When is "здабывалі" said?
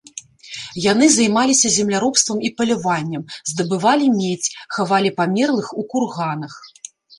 3.51-4.09